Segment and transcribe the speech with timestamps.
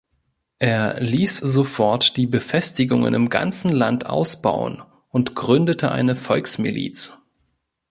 [0.57, 7.19] Er ließ sofort die Befestigungen im ganzen Land ausbauen und gründete eine Volksmiliz.